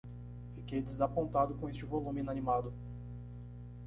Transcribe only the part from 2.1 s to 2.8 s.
inanimado.